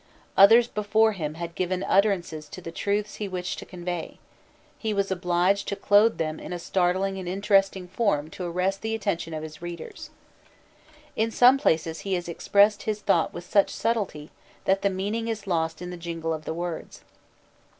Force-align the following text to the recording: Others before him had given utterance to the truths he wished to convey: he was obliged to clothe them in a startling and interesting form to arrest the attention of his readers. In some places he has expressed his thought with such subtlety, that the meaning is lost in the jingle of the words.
Others 0.35 0.67
before 0.67 1.11
him 1.11 1.35
had 1.35 1.53
given 1.53 1.83
utterance 1.83 2.31
to 2.49 2.59
the 2.59 2.71
truths 2.71 3.17
he 3.17 3.27
wished 3.27 3.59
to 3.59 3.67
convey: 3.67 4.17
he 4.79 4.95
was 4.95 5.11
obliged 5.11 5.67
to 5.67 5.75
clothe 5.75 6.17
them 6.17 6.39
in 6.39 6.51
a 6.51 6.57
startling 6.57 7.19
and 7.19 7.29
interesting 7.29 7.87
form 7.87 8.31
to 8.31 8.43
arrest 8.45 8.81
the 8.81 8.95
attention 8.95 9.31
of 9.35 9.43
his 9.43 9.61
readers. 9.61 10.09
In 11.15 11.29
some 11.29 11.59
places 11.59 11.99
he 11.99 12.13
has 12.15 12.27
expressed 12.27 12.81
his 12.81 12.99
thought 13.01 13.31
with 13.31 13.45
such 13.47 13.69
subtlety, 13.69 14.31
that 14.65 14.81
the 14.81 14.89
meaning 14.89 15.27
is 15.27 15.45
lost 15.45 15.83
in 15.83 15.91
the 15.91 15.97
jingle 15.97 16.33
of 16.33 16.45
the 16.45 16.53
words. 16.55 17.01